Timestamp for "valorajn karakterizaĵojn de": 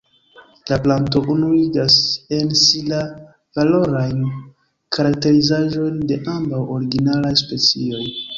3.59-6.19